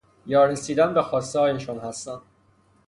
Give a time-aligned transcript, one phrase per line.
[0.25, 2.21] یا رسیدن به خواسته هایشان هستند.